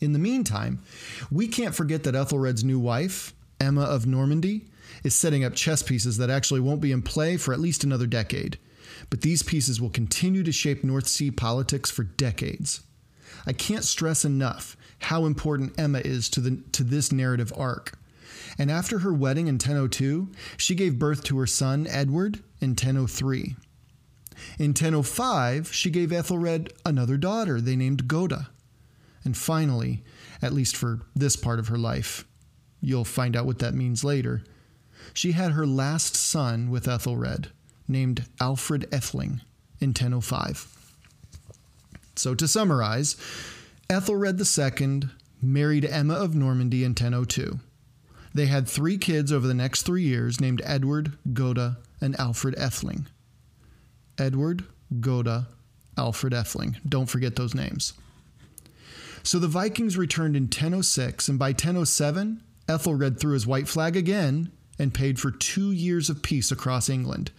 [0.00, 0.82] In the meantime,
[1.30, 4.66] we can't forget that Ethelred's new wife, Emma of Normandy,
[5.04, 8.06] is setting up chess pieces that actually won't be in play for at least another
[8.06, 8.58] decade.
[9.08, 12.82] But these pieces will continue to shape North Sea politics for decades.
[13.46, 17.98] I can't stress enough how important Emma is to, the, to this narrative arc.
[18.58, 23.56] And after her wedding in 1002, she gave birth to her son Edward in 1003.
[24.58, 28.50] In 1005, she gave Ethelred another daughter they named Goda.
[29.24, 30.02] And finally,
[30.40, 32.24] at least for this part of her life,
[32.80, 34.42] you'll find out what that means later,
[35.12, 37.50] she had her last son with Ethelred,
[37.90, 39.40] named Alfred Atheling,
[39.80, 40.66] in 1005.
[42.16, 43.16] So to summarize,
[43.88, 45.10] Ethelred II
[45.42, 47.58] married Emma of Normandy in 1002.
[48.32, 53.06] They had three kids over the next three years named Edward, Goda, and Alfred Atheling.
[54.18, 54.64] Edward,
[55.00, 55.48] Goda,
[55.96, 56.76] Alfred Atheling.
[56.88, 57.94] Don't forget those names.
[59.22, 64.52] So the Vikings returned in 1006, and by 1007, Ethelred threw his white flag again
[64.78, 67.30] and paid for two years of peace across England.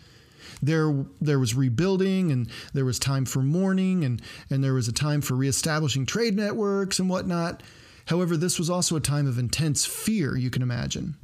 [0.61, 4.93] There, there was rebuilding, and there was time for mourning, and and there was a
[4.93, 7.63] time for reestablishing trade networks and whatnot.
[8.05, 10.35] However, this was also a time of intense fear.
[10.37, 11.15] You can imagine.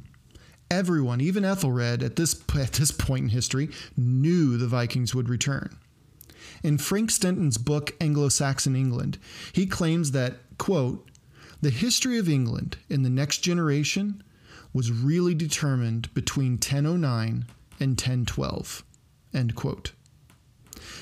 [0.70, 5.76] Everyone, even Ethelred, at this at this point in history, knew the Vikings would return.
[6.62, 9.18] In Frank Stenton's book Anglo-Saxon England,
[9.52, 11.08] he claims that quote
[11.60, 14.22] the history of England in the next generation
[14.72, 17.46] was really determined between 1009
[17.80, 18.84] and 1012.
[19.32, 19.92] End quote.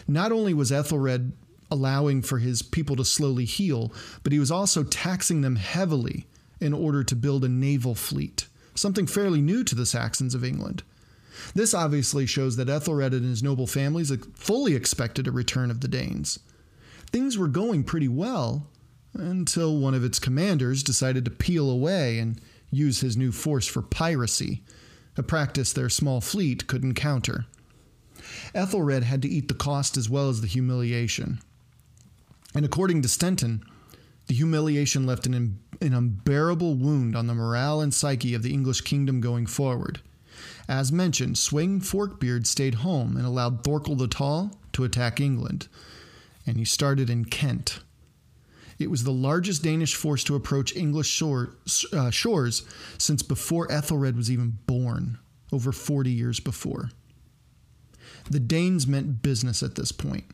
[0.09, 1.33] Not only was Ethelred
[1.71, 6.27] allowing for his people to slowly heal, but he was also taxing them heavily
[6.61, 10.83] in order to build a naval fleet, something fairly new to the Saxons of England.
[11.55, 15.89] This obviously shows that Ethelred and his noble families fully expected a return of the
[15.89, 16.39] Danes.
[17.11, 18.69] Things were going pretty well
[19.13, 23.83] until one of its commanders decided to peel away and use his new force for
[23.83, 24.63] piracy,
[25.17, 27.47] a practice their small fleet could encounter.
[28.55, 31.41] Ethelred had to eat the cost as well as the humiliation.
[32.55, 33.63] And according to Stenton,
[34.27, 38.81] the humiliation left an, an unbearable wound on the morale and psyche of the English
[38.81, 40.01] kingdom going forward.
[40.69, 45.69] As mentioned, Sweyn Forkbeard stayed home and allowed Thorkel the Tall to attack England,
[46.47, 47.81] and he started in Kent.
[48.79, 51.57] It was the largest Danish force to approach English shore,
[51.93, 52.63] uh, shores
[52.99, 55.19] since before Ethelred was even born,
[55.53, 56.91] over 40 years before.
[58.31, 60.25] The Danes meant business at this point.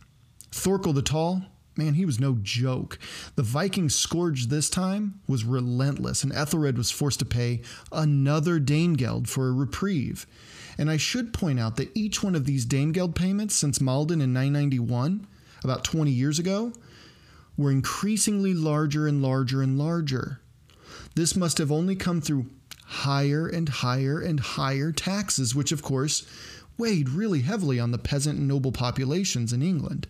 [0.50, 1.42] Thorkel the Tall,
[1.76, 2.98] man, he was no joke.
[3.36, 9.28] The Viking scourge this time was relentless, and Ethelred was forced to pay another Danegeld
[9.28, 10.26] for a reprieve.
[10.78, 14.32] And I should point out that each one of these Danegeld payments since Maldon in
[14.32, 15.26] 991,
[15.62, 16.72] about 20 years ago,
[17.56, 20.40] were increasingly larger and larger and larger.
[21.14, 22.46] This must have only come through
[22.84, 26.26] higher and higher and higher taxes, which of course
[26.78, 30.06] weighed really heavily on the peasant and noble populations in England.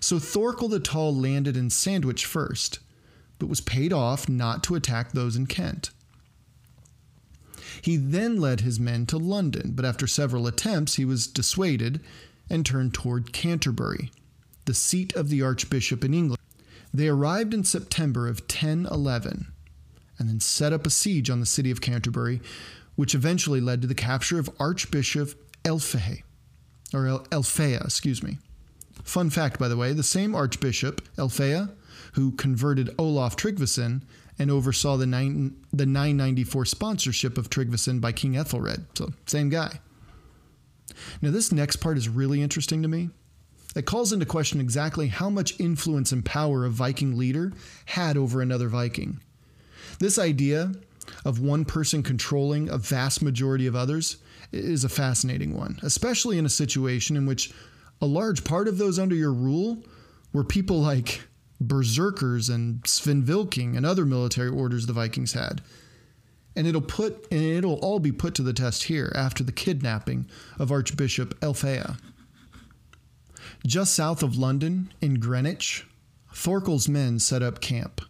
[0.00, 2.78] So Thorkel the Tall landed in Sandwich first,
[3.38, 5.90] but was paid off not to attack those in Kent.
[7.82, 12.00] He then led his men to London, but after several attempts, he was dissuaded
[12.48, 14.10] and turned toward Canterbury
[14.64, 16.40] the seat of the archbishop in England.
[16.92, 19.52] They arrived in September of 1011
[20.18, 22.40] and then set up a siege on the city of Canterbury,
[22.94, 26.22] which eventually led to the capture of Archbishop Elfehe,
[26.92, 28.38] or El- Elfea, excuse me.
[29.02, 31.70] Fun fact, by the way, the same Archbishop, Elfea,
[32.14, 34.02] who converted Olaf Tryggvason
[34.38, 38.84] and oversaw the, nine, the 994 sponsorship of Tryggvason by King Ethelred.
[38.96, 39.80] So, same guy.
[41.22, 43.10] Now, this next part is really interesting to me
[43.74, 47.52] It calls into question exactly how much influence and power a Viking leader
[47.86, 49.20] had over another Viking.
[49.98, 50.72] This idea
[51.24, 54.16] of one person controlling a vast majority of others
[54.52, 57.52] is a fascinating one, especially in a situation in which
[58.00, 59.82] a large part of those under your rule
[60.32, 61.22] were people like
[61.60, 65.62] berserkers and Svenvilking and other military orders the Vikings had.
[66.56, 70.28] And it'll put and it'll all be put to the test here after the kidnapping
[70.58, 71.98] of Archbishop Elfea.
[73.66, 75.86] Just south of London, in Greenwich,
[76.32, 78.02] Thorkel's men set up camp.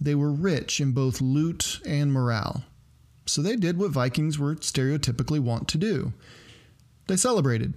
[0.00, 2.64] They were rich in both loot and morale,
[3.30, 6.12] so they did what Vikings were stereotypically wont to do.
[7.06, 7.74] They celebrated.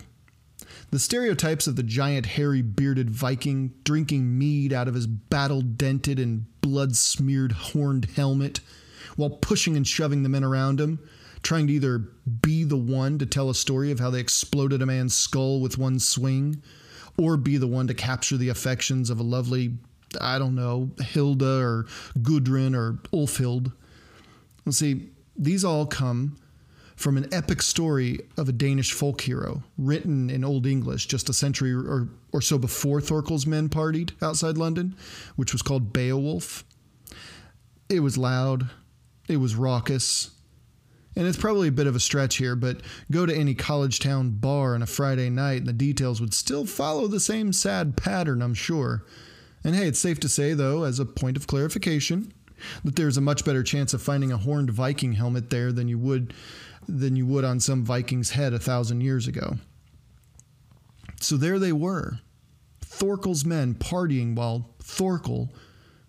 [0.92, 6.20] The stereotypes of the giant, hairy, bearded Viking drinking mead out of his battle dented
[6.20, 8.60] and blood smeared horned helmet
[9.16, 11.00] while pushing and shoving the men around him,
[11.42, 12.00] trying to either
[12.42, 15.78] be the one to tell a story of how they exploded a man's skull with
[15.78, 16.62] one swing
[17.18, 19.78] or be the one to capture the affections of a lovely,
[20.20, 21.86] I don't know, Hilda or
[22.22, 23.72] Gudrun or Ulfhild.
[24.66, 26.38] Let's see, these all come
[26.96, 31.34] from an epic story of a Danish folk hero written in Old English just a
[31.34, 34.96] century or, or so before Thorkel's men partied outside London,
[35.36, 36.64] which was called Beowulf.
[37.90, 38.70] It was loud,
[39.28, 40.32] it was raucous,
[41.16, 42.82] and it's probably a bit of a stretch here, but
[43.12, 46.66] go to any college town bar on a Friday night and the details would still
[46.66, 49.06] follow the same sad pattern, I'm sure.
[49.64, 52.34] And hey, it's safe to say, though, as a point of clarification,
[52.84, 55.98] that there's a much better chance of finding a horned Viking helmet there than you
[55.98, 56.34] would
[56.88, 59.56] than you would on some Viking's head a thousand years ago.
[61.22, 62.20] So there they were,
[62.82, 65.50] Thorkel's men partying while Thorkel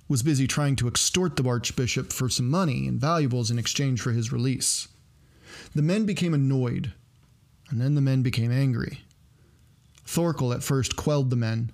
[0.09, 4.13] was busy trying to extort the archbishop for some money and valuables in exchange for
[4.13, 4.89] his release.
[5.75, 6.93] The men became annoyed,
[7.71, 9.01] and then the men became angry.
[10.05, 11.73] Thorkel at first quelled the men,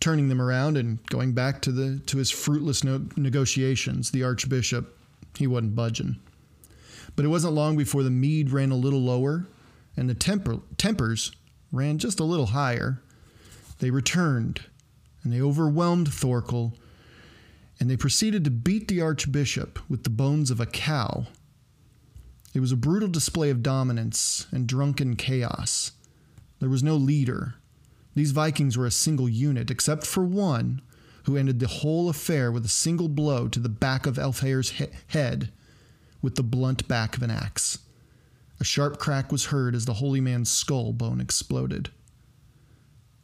[0.00, 4.10] turning them around and going back to the to his fruitless no- negotiations.
[4.10, 4.98] The archbishop,
[5.36, 6.16] he wasn't budging.
[7.16, 9.46] But it wasn't long before the mead ran a little lower,
[9.96, 11.32] and the temper, tempers
[11.72, 13.02] ran just a little higher.
[13.78, 14.64] They returned,
[15.22, 16.74] and they overwhelmed Thorkel,
[17.78, 21.26] and they proceeded to beat the archbishop with the bones of a cow.
[22.52, 25.92] It was a brutal display of dominance and drunken chaos.
[26.58, 27.54] There was no leader.
[28.14, 30.82] These Vikings were a single unit, except for one
[31.24, 34.86] who ended the whole affair with a single blow to the back of Elfheir's he-
[35.08, 35.52] head
[36.22, 37.78] with the blunt back of an axe.
[38.58, 41.90] A sharp crack was heard as the holy man's skull bone exploded.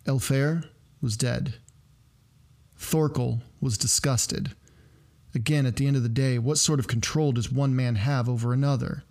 [0.06, 0.64] Elfheir
[1.00, 1.56] was dead.
[2.76, 4.54] Thorkel was disgusted.
[5.34, 8.28] Again, at the end of the day, what sort of control does one man have
[8.28, 9.04] over another?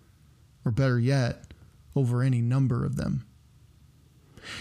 [0.64, 1.52] Or better yet,
[1.94, 3.26] over any number of them?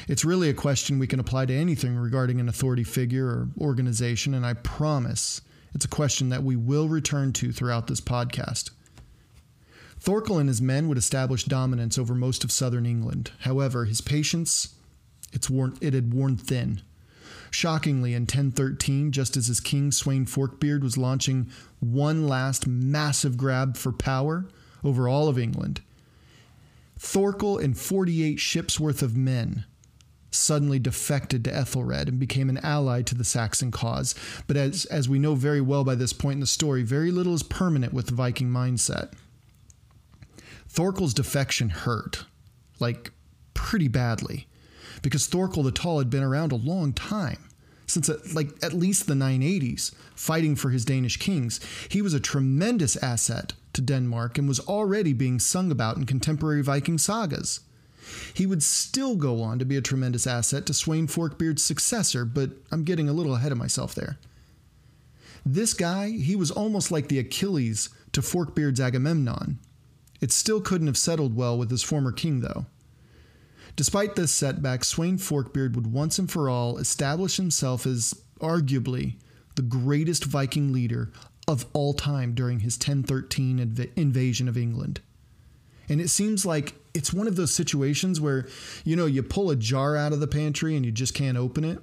[0.07, 4.33] It's really a question we can apply to anything regarding an authority figure or organization,
[4.33, 5.41] and I promise
[5.73, 8.71] it's a question that we will return to throughout this podcast.
[9.99, 13.31] Thorkel and his men would establish dominance over most of southern England.
[13.39, 14.75] However, his patience,
[15.49, 16.81] worn, it had worn thin.
[17.51, 23.77] Shockingly, in 1013, just as his king Sweyn Forkbeard was launching one last massive grab
[23.77, 24.45] for power
[24.83, 25.81] over all of England,
[26.97, 29.65] Thorkel and 48 ships worth of men
[30.35, 34.15] suddenly defected to Ethelred and became an ally to the Saxon cause.
[34.47, 37.33] But as, as we know very well by this point in the story, very little
[37.33, 39.13] is permanent with the Viking mindset.
[40.67, 42.25] Thorkel's defection hurt,
[42.79, 43.11] like
[43.53, 44.47] pretty badly,
[45.01, 47.39] because Thorkel the Tall had been around a long time.
[47.87, 51.59] Since at, like at least the 980s, fighting for his Danish kings,
[51.89, 56.63] he was a tremendous asset to Denmark and was already being sung about in contemporary
[56.63, 57.61] Viking sagas.
[58.33, 62.51] He would still go on to be a tremendous asset to Sweyn Forkbeard's successor, but
[62.71, 64.17] I'm getting a little ahead of myself there.
[65.45, 69.59] This guy, he was almost like the Achilles to Forkbeard's Agamemnon.
[70.19, 72.65] It still couldn't have settled well with his former king, though.
[73.75, 79.15] Despite this setback, Sweyn Forkbeard would once and for all establish himself as arguably
[79.55, 81.11] the greatest Viking leader
[81.47, 85.01] of all time during his 1013 inv- invasion of England.
[85.87, 88.47] And it seems like it's one of those situations where,
[88.85, 91.65] you know, you pull a jar out of the pantry and you just can't open
[91.65, 91.79] it.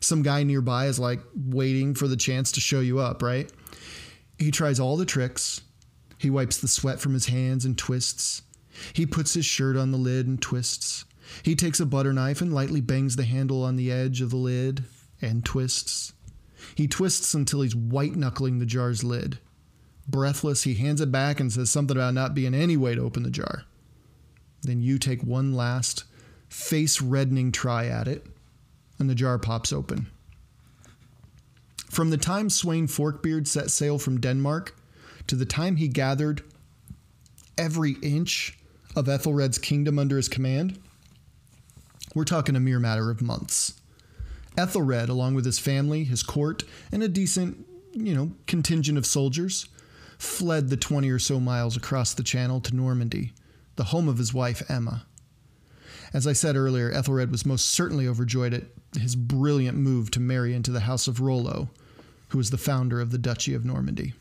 [0.00, 3.52] Some guy nearby is like waiting for the chance to show you up, right?
[4.38, 5.60] He tries all the tricks.
[6.18, 8.42] He wipes the sweat from his hands and twists.
[8.94, 11.04] He puts his shirt on the lid and twists.
[11.42, 14.36] He takes a butter knife and lightly bangs the handle on the edge of the
[14.36, 14.84] lid
[15.20, 16.14] and twists.
[16.74, 19.38] He twists until he's white knuckling the jar's lid.
[20.08, 23.22] Breathless, he hands it back and says something about not being any way to open
[23.22, 23.64] the jar.
[24.66, 26.04] Then you take one last
[26.48, 28.26] face reddening try at it,
[28.98, 30.08] and the jar pops open.
[31.90, 34.76] From the time Sweyn Forkbeard set sail from Denmark
[35.28, 36.42] to the time he gathered
[37.56, 38.58] every inch
[38.94, 40.78] of Ethelred's kingdom under his command,
[42.14, 43.80] we're talking a mere matter of months.
[44.58, 49.68] Ethelred, along with his family, his court, and a decent, you know, contingent of soldiers,
[50.18, 53.32] fled the 20 or so miles across the channel to Normandy,
[53.76, 55.06] the home of his wife Emma.
[56.12, 58.64] As I said earlier, Ethelred was most certainly overjoyed at
[58.98, 61.68] his brilliant move to marry into the House of Rollo,
[62.28, 64.14] who was the founder of the Duchy of Normandy.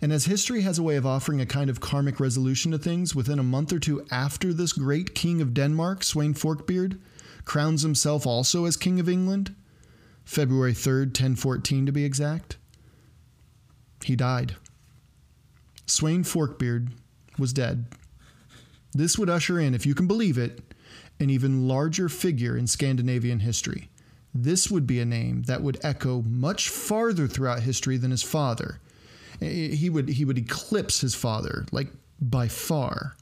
[0.00, 3.14] And as history has a way of offering a kind of karmic resolution to things,
[3.14, 6.98] within a month or two after this great king of Denmark, Sweyn Forkbeard,
[7.44, 9.54] crowns himself also as King of England,
[10.24, 12.56] February 3rd, 1014 to be exact,
[14.04, 14.56] he died.
[15.86, 16.90] Sweyn Forkbeard
[17.38, 17.86] was dead.
[18.92, 20.60] This would usher in, if you can believe it,
[21.20, 23.88] an even larger figure in Scandinavian history.
[24.34, 28.80] This would be a name that would echo much farther throughout history than his father.
[29.40, 31.88] Eh, eh, he would, he would eclipse his father, like
[32.20, 33.16] by far.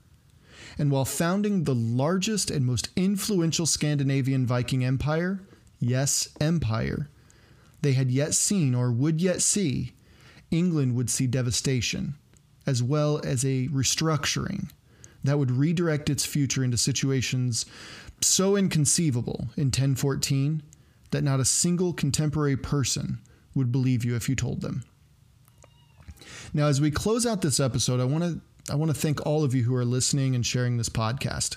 [0.78, 5.40] And while founding the largest and most influential Scandinavian Viking empire,
[5.80, 7.08] yes, empire,
[7.82, 9.92] they had yet seen or would yet see
[10.50, 12.14] England would see devastation,
[12.66, 14.70] as well as a restructuring
[15.24, 17.66] that would redirect its future into situations
[18.20, 20.62] so inconceivable in 1014
[21.10, 23.18] that not a single contemporary person
[23.54, 24.84] would believe you if you told them.
[26.52, 29.44] Now, as we close out this episode, I want to I want to thank all
[29.44, 31.56] of you who are listening and sharing this podcast.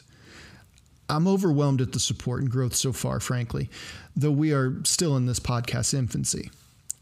[1.10, 3.68] I'm overwhelmed at the support and growth so far, frankly,
[4.16, 6.52] though we are still in this podcast's infancy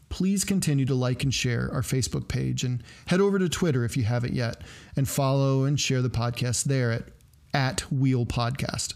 [0.08, 3.96] please continue to like and share our Facebook page and head over to Twitter if
[3.96, 4.62] you haven't yet
[4.96, 7.04] and follow and share the podcast there at,
[7.52, 8.94] at Wheel Podcast.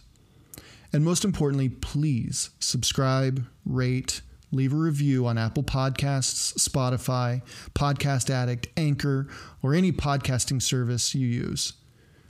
[0.92, 7.42] And most importantly, please subscribe, rate, leave a review on Apple Podcasts, Spotify,
[7.74, 9.26] Podcast Addict, Anchor,
[9.62, 11.72] or any podcasting service you use.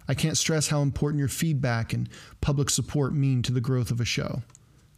[0.08, 2.08] I can't stress how important your feedback and
[2.40, 4.42] public support mean to the growth of a show.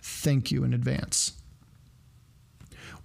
[0.03, 1.33] Thank you in advance.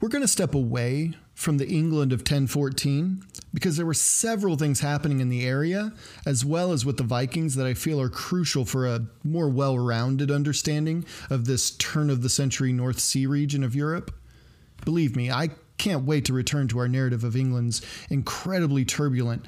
[0.02, 3.22] We're going to step away from the England of 1014
[3.54, 5.91] because there were several things happening in the area,
[6.26, 9.78] as well as with the Vikings, that I feel are crucial for a more well
[9.78, 14.16] rounded understanding of this turn of the century North Sea region of Europe.
[14.86, 19.45] Believe me, I can't wait to return to our narrative of England's incredibly turbulent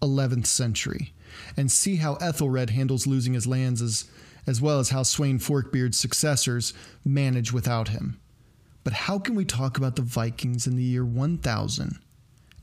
[0.00, 1.12] 11th century
[1.54, 4.06] and see how Ethelred handles losing his lands as,
[4.46, 6.72] as well as how Sweyn Forkbeard's successors
[7.04, 8.21] manage without him.
[8.84, 11.98] But how can we talk about the Vikings in the year 1000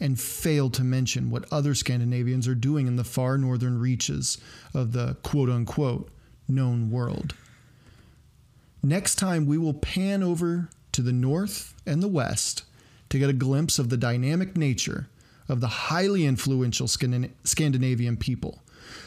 [0.01, 4.37] and fail to mention what other Scandinavians are doing in the far northern reaches
[4.73, 6.09] of the quote unquote
[6.47, 7.35] known world?
[8.81, 12.63] Next time, we will pan over to the north and the west
[13.09, 15.09] to get a glimpse of the dynamic nature
[15.49, 18.61] of the highly influential Scandinavian people,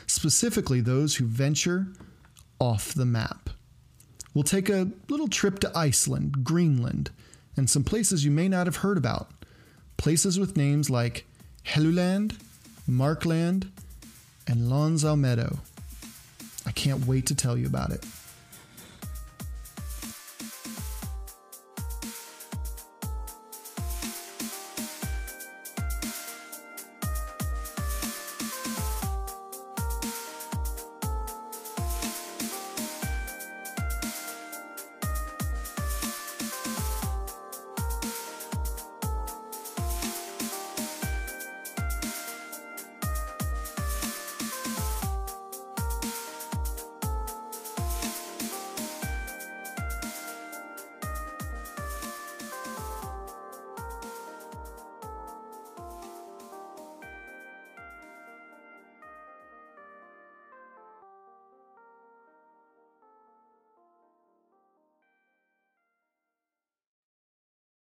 [0.06, 1.86] specifically those who venture
[2.58, 3.41] off the map.
[4.34, 7.10] We'll take a little trip to Iceland, Greenland,
[7.56, 9.30] and some places you may not have heard about.
[9.96, 11.26] Places with names like
[11.66, 12.38] Helluland,
[12.86, 13.70] Markland,
[14.46, 15.58] and L'Anse aux Meadows.
[16.64, 18.04] I can't wait to tell you about it.